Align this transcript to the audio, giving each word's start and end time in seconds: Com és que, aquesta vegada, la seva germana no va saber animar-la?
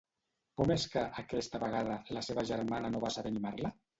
Com 0.59 0.71
és 0.75 0.85
que, 0.93 1.03
aquesta 1.23 1.61
vegada, 1.65 1.99
la 2.19 2.25
seva 2.31 2.47
germana 2.53 2.93
no 2.95 3.05
va 3.07 3.15
saber 3.19 3.33
animar-la? 3.37 3.75